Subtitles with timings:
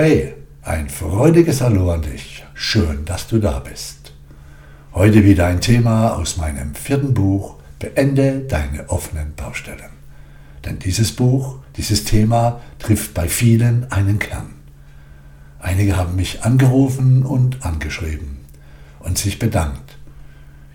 [0.00, 0.32] Hey,
[0.62, 2.44] ein freudiges Hallo an dich.
[2.54, 4.12] Schön, dass du da bist.
[4.94, 9.90] Heute wieder ein Thema aus meinem vierten Buch Beende deine offenen Baustellen.
[10.64, 14.54] Denn dieses Buch, dieses Thema trifft bei vielen einen Kern.
[15.58, 18.38] Einige haben mich angerufen und angeschrieben
[19.00, 19.98] und sich bedankt.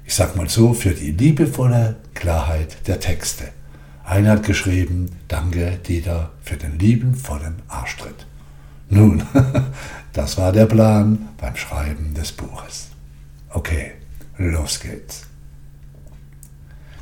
[0.03, 3.45] Ich sag mal so, für die liebevolle Klarheit der Texte.
[4.03, 8.25] Einer hat geschrieben, danke Dieter für den liebenvollen Arschtritt.
[8.94, 9.23] Nun,
[10.14, 12.89] das war der Plan beim Schreiben des Buches.
[13.50, 13.93] Okay,
[14.38, 15.24] los geht's.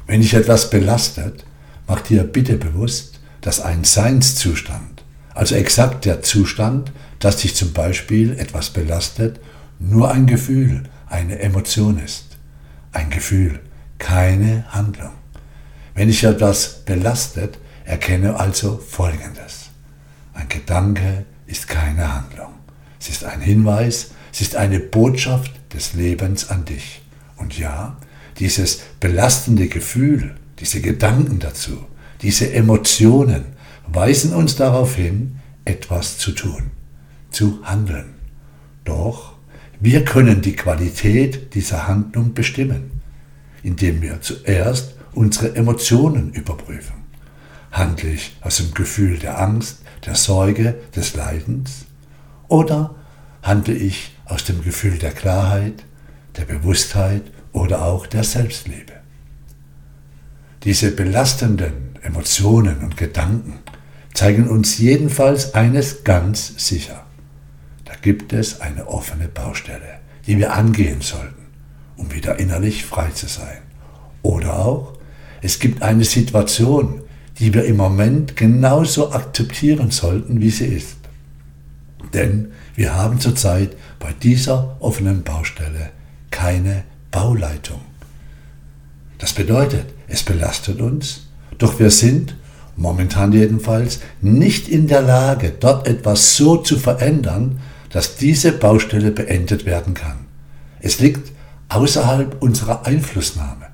[0.08, 1.46] Wenn dich etwas belastet,
[1.88, 8.40] mach dir bitte bewusst, dass ein Seinszustand, also exakt der Zustand, dass dich zum Beispiel
[8.40, 9.42] etwas belastet,
[9.78, 12.38] nur ein Gefühl, eine Emotion ist.
[12.94, 13.60] Ein Gefühl,
[14.00, 15.12] keine Handlung.
[15.94, 19.72] Wenn dich etwas belastet, erkenne also Folgendes.
[20.34, 22.54] Ein Gedanke ist keine Handlung.
[23.00, 27.02] Es ist ein Hinweis, es ist eine Botschaft des Lebens an dich.
[27.38, 27.98] Und ja,
[28.40, 31.86] dieses belastende Gefühl, diese Gedanken dazu,
[32.22, 33.46] diese Emotionen
[33.88, 36.72] weisen uns darauf hin, etwas zu tun,
[37.32, 38.16] zu handeln.
[38.86, 39.34] Doch
[39.80, 43.02] wir können die Qualität dieser Handlung bestimmen,
[43.64, 46.96] indem wir zuerst unsere Emotionen überprüfen.
[47.72, 51.86] Handle ich aus dem Gefühl der Angst, der Sorge, des Leidens?
[52.48, 52.96] Oder
[53.42, 55.84] handle ich aus dem Gefühl der Klarheit,
[56.38, 58.94] der Bewusstheit oder auch der Selbstliebe?
[60.64, 63.60] Diese belastenden Emotionen und Gedanken
[64.14, 67.06] zeigen uns jedenfalls eines ganz sicher.
[67.86, 71.48] Da gibt es eine offene Baustelle, die wir angehen sollten,
[71.98, 73.60] um wieder innerlich frei zu sein.
[74.22, 74.94] Oder auch,
[75.42, 77.02] es gibt eine Situation,
[77.42, 80.98] die wir im Moment genauso akzeptieren sollten, wie sie ist.
[82.14, 85.90] Denn wir haben zurzeit bei dieser offenen Baustelle
[86.30, 87.82] keine Bauleitung.
[89.18, 92.36] Das bedeutet, es belastet uns, doch wir sind,
[92.76, 97.60] momentan jedenfalls, nicht in der Lage, dort etwas so zu verändern,
[97.90, 100.28] dass diese Baustelle beendet werden kann.
[100.80, 101.32] Es liegt
[101.70, 103.68] außerhalb unserer Einflussnahme.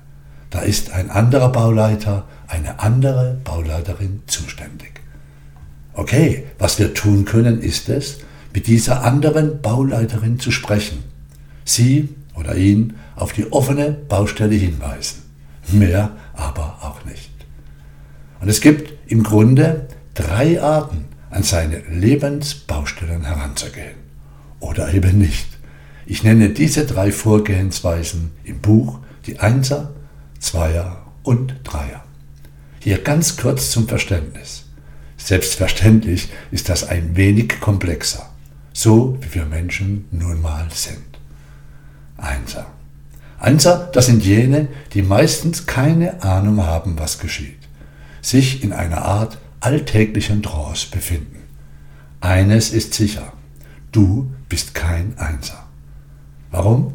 [0.48, 5.00] Da ist ein anderer Bauleiter, eine andere Bauleiterin zuständig.
[5.94, 8.18] Okay, was wir tun können, ist es,
[8.54, 11.04] mit dieser anderen Bauleiterin zu sprechen.
[11.64, 15.22] Sie oder ihn auf die offene Baustelle hinweisen.
[15.70, 17.30] Mehr aber auch nicht.
[18.40, 23.96] Und es gibt im Grunde drei Arten, an seine Lebensbaustellen heranzugehen.
[24.60, 25.46] Oder eben nicht.
[26.06, 29.92] Ich nenne diese drei Vorgehensweisen im Buch die Einser,
[30.38, 32.02] Zweier und Dreier.
[32.88, 34.64] Hier ganz kurz zum Verständnis.
[35.18, 38.30] Selbstverständlich ist das ein wenig komplexer,
[38.72, 41.04] so wie wir Menschen nun mal sind.
[42.16, 42.64] Einser.
[43.38, 47.58] Einser, das sind jene, die meistens keine Ahnung haben, was geschieht,
[48.22, 51.42] sich in einer Art alltäglichen Trance befinden.
[52.22, 53.34] Eines ist sicher,
[53.92, 55.66] du bist kein Einser.
[56.50, 56.94] Warum?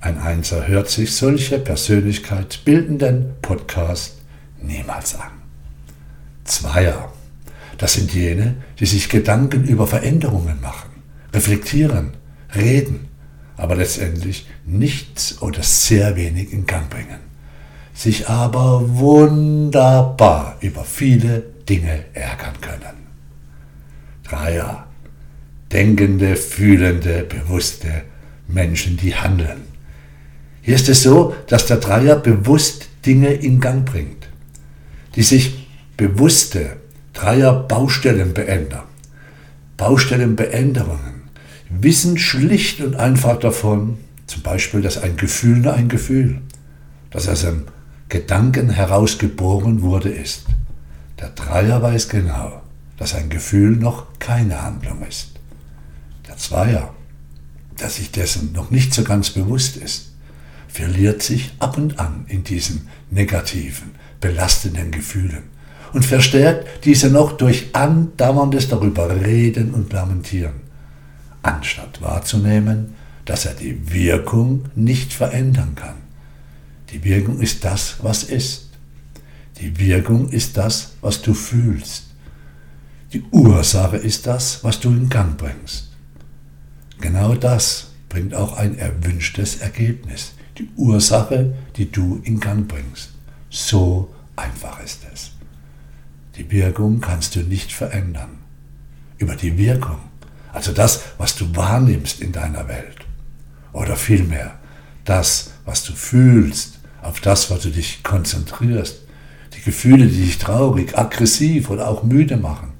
[0.00, 4.21] Ein Einser hört sich solche persönlichkeitsbildenden Podcasts
[4.62, 5.30] niemals an.
[6.44, 7.12] Zweier,
[7.78, 10.90] das sind jene, die sich Gedanken über Veränderungen machen,
[11.32, 12.12] reflektieren,
[12.54, 13.08] reden,
[13.56, 17.20] aber letztendlich nichts oder sehr wenig in Gang bringen,
[17.94, 23.06] sich aber wunderbar über viele Dinge ärgern können.
[24.24, 24.86] Dreier,
[25.72, 28.02] denkende, fühlende, bewusste
[28.48, 29.72] Menschen, die handeln
[30.62, 34.21] hier ist es so, dass der Dreier bewusst Dinge in Gang bringt,
[35.14, 36.76] die sich bewusste
[37.12, 38.84] Dreier-Baustellenbeender,
[39.76, 41.22] Baustellenbeänderungen,
[41.68, 46.40] wissen schlicht und einfach davon, zum Beispiel, dass ein Gefühl nur ein Gefühl,
[47.10, 47.64] das aus einem
[48.08, 50.44] Gedanken herausgeboren wurde, ist.
[51.20, 52.62] Der Dreier weiß genau,
[52.96, 55.32] dass ein Gefühl noch keine Handlung ist.
[56.28, 56.94] Der Zweier,
[57.80, 60.12] der sich dessen noch nicht so ganz bewusst ist,
[60.68, 63.92] verliert sich ab und an in diesen negativen,
[64.22, 65.42] belastenden Gefühlen
[65.92, 70.54] und verstärkt diese noch durch andauerndes darüber reden und lamentieren,
[71.42, 72.94] anstatt wahrzunehmen,
[73.26, 75.96] dass er die Wirkung nicht verändern kann.
[76.90, 78.70] Die Wirkung ist das, was ist.
[79.60, 82.04] Die Wirkung ist das, was du fühlst.
[83.12, 85.90] Die Ursache ist das, was du in Gang bringst.
[87.00, 93.11] Genau das bringt auch ein erwünschtes Ergebnis die Ursache, die du in Gang bringst.
[93.54, 95.32] So einfach ist es.
[96.36, 98.38] Die Wirkung kannst du nicht verändern.
[99.18, 99.98] Über die Wirkung,
[100.54, 102.96] Also das, was du wahrnimmst in deiner Welt.
[103.74, 104.58] Oder vielmehr
[105.04, 109.02] das, was du fühlst, auf das, was du dich konzentrierst.
[109.54, 112.72] Die Gefühle, die dich traurig, aggressiv oder auch müde machen.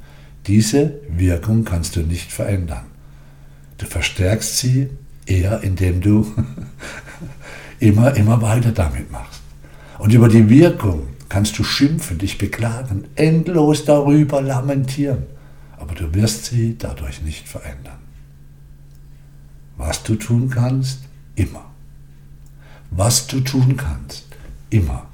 [0.46, 2.86] Diese Wirkung kannst du nicht verändern.
[3.76, 4.88] Du verstärkst sie
[5.26, 6.34] eher, indem du
[7.78, 9.42] immer, immer weiter damit machst.
[10.02, 15.22] Und über die Wirkung kannst du schimpfen, dich beklagen, endlos darüber lamentieren,
[15.78, 18.00] aber du wirst sie dadurch nicht verändern.
[19.76, 21.02] Was du tun kannst,
[21.37, 21.70] immer.
[22.90, 24.25] Was du tun kannst,
[24.70, 25.06] immer,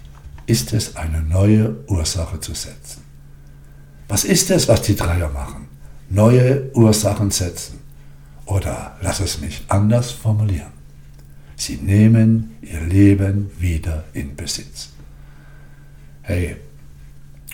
[0.46, 3.02] ist es, eine neue Ursache zu setzen.
[4.08, 5.68] Was ist es, was die Dreier machen?
[6.08, 7.78] Neue Ursachen setzen.
[8.46, 10.77] Oder lass es mich anders formulieren.
[11.58, 14.90] Sie nehmen ihr Leben wieder in Besitz.
[16.22, 16.54] Hey,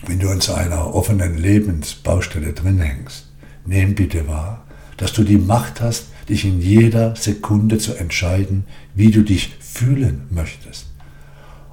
[0.05, 3.25] wenn du in so einer offenen Lebensbaustelle drin hängst,
[3.65, 4.63] nimm bitte wahr,
[4.97, 10.27] dass du die Macht hast, dich in jeder Sekunde zu entscheiden, wie du dich fühlen
[10.29, 10.85] möchtest.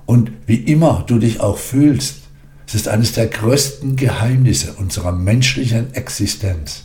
[0.06, 2.22] Und wie immer du dich auch fühlst,
[2.66, 6.84] es ist eines der größten Geheimnisse unserer menschlichen Existenz.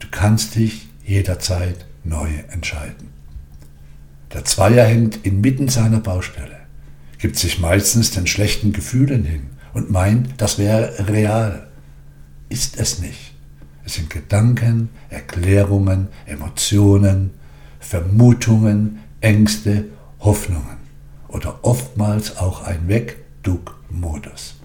[0.00, 3.13] Du kannst dich jederzeit neu entscheiden.
[4.34, 6.58] Der Zweier hängt inmitten seiner Baustelle,
[7.18, 9.42] gibt sich meistens den schlechten Gefühlen hin
[9.72, 11.68] und meint, das wäre real.
[12.48, 13.32] Ist es nicht.
[13.84, 17.30] Es sind Gedanken, Erklärungen, Emotionen,
[17.78, 19.84] Vermutungen, Ängste,
[20.20, 20.78] Hoffnungen
[21.28, 24.56] oder oftmals auch ein Wegduck-Modus.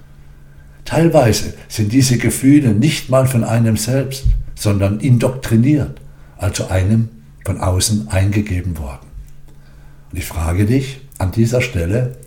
[0.83, 4.25] Teilweise sind diese Gefühle nicht mal von einem selbst,
[4.55, 6.01] sondern indoktriniert,
[6.37, 7.09] also einem
[7.45, 9.08] von außen eingegeben worden.
[10.11, 12.17] Und ich frage dich an dieser Stelle,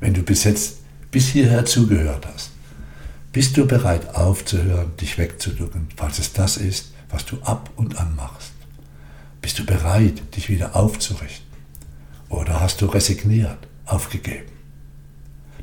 [0.00, 0.78] wenn du bis jetzt
[1.10, 2.52] bis hierher zugehört hast,
[3.32, 8.14] bist du bereit aufzuhören, dich wegzuducken, falls es das ist, was du ab und an
[8.14, 8.52] machst?
[9.40, 11.46] Bist du bereit, dich wieder aufzurichten?
[12.28, 14.50] Oder hast du resigniert, aufgegeben?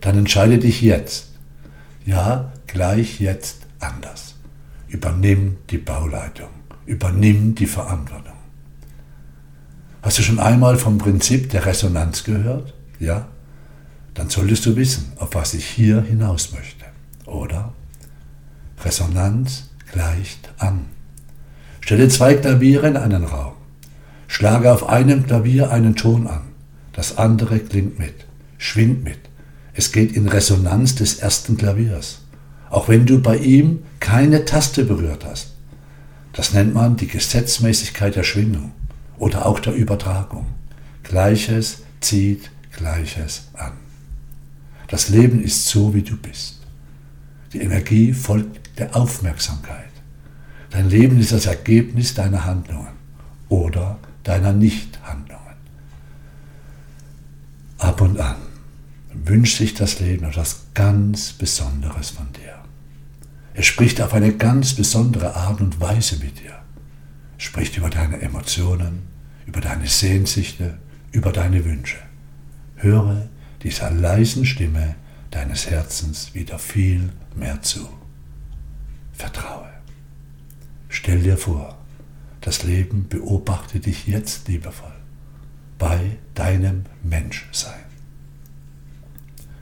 [0.01, 1.29] Dann entscheide dich jetzt.
[2.05, 4.35] Ja, gleich jetzt anders.
[4.87, 6.49] Übernimm die Bauleitung.
[6.85, 8.38] Übernimm die Verantwortung.
[10.01, 12.73] Hast du schon einmal vom Prinzip der Resonanz gehört?
[12.99, 13.27] Ja?
[14.13, 16.85] Dann solltest du wissen, auf was ich hier hinaus möchte.
[17.25, 17.73] Oder?
[18.83, 20.85] Resonanz gleicht an.
[21.81, 23.53] Stelle zwei Klaviere in einen Raum.
[24.27, 26.43] Schlage auf einem Klavier einen Ton an.
[26.93, 28.25] Das andere klingt mit,
[28.57, 29.19] schwingt mit.
[29.73, 32.21] Es geht in Resonanz des ersten Klaviers.
[32.69, 35.55] Auch wenn du bei ihm keine Taste berührt hast.
[36.31, 38.71] Das nennt man die Gesetzmäßigkeit der Schwingung
[39.19, 40.47] oder auch der Übertragung.
[41.03, 43.73] Gleiches zieht Gleiches an.
[44.87, 46.61] Das Leben ist so, wie du bist.
[47.53, 49.85] Die Energie folgt der Aufmerksamkeit.
[50.71, 52.93] Dein Leben ist das Ergebnis deiner Handlungen
[53.49, 55.39] oder deiner Nichthandlungen.
[57.77, 58.37] Ab und an
[59.13, 62.55] wünscht sich das Leben etwas ganz Besonderes von dir.
[63.53, 66.58] Es spricht auf eine ganz besondere Art und Weise mit dir
[67.39, 69.07] spricht über deine Emotionen,
[69.47, 70.77] über deine Sehnsüchte,
[71.11, 71.97] über deine Wünsche.
[72.75, 73.27] Höre
[73.63, 74.95] dieser leisen Stimme
[75.31, 77.89] deines Herzens wieder viel mehr zu.
[79.13, 79.69] Vertraue.
[80.89, 81.77] Stell dir vor,
[82.41, 84.95] das Leben beobachte dich jetzt liebevoll
[85.77, 87.85] bei deinem Menschsein.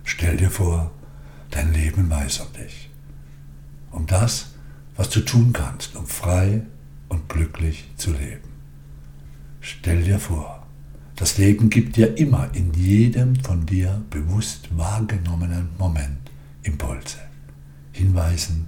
[0.04, 0.92] Stell dir vor,
[1.52, 2.90] dein Leben weiß um dich,
[3.92, 4.54] um das,
[4.96, 6.64] was du tun kannst, um frei
[7.10, 8.50] und glücklich zu leben.
[9.62, 10.66] Stell dir vor,
[11.16, 16.32] das Leben gibt dir immer in jedem von dir bewusst wahrgenommenen Moment
[16.64, 17.18] Impulse,
[17.92, 18.68] Hinweisen,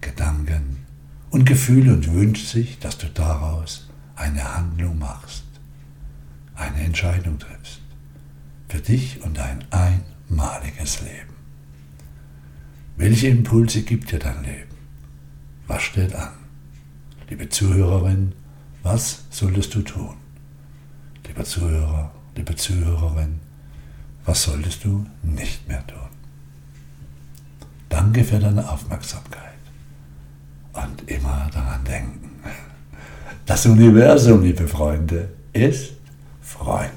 [0.00, 0.84] Gedanken
[1.30, 5.44] und Gefühle und wünscht sich, dass du daraus eine Handlung machst,
[6.54, 7.80] eine Entscheidung triffst,
[8.68, 11.34] für dich und dein einmaliges Leben.
[12.96, 14.74] Welche Impulse gibt dir dein Leben?
[15.66, 16.43] Was steht an?
[17.30, 18.32] Liebe Zuhörerin,
[18.82, 20.14] was solltest du tun?
[21.26, 23.40] Lieber Zuhörer, liebe Zuhörerin,
[24.26, 25.98] was solltest du nicht mehr tun?
[27.88, 29.54] Danke für deine Aufmerksamkeit
[30.74, 32.30] und immer daran denken.
[33.46, 35.92] Das Universum, liebe Freunde, ist
[36.42, 36.90] Freund.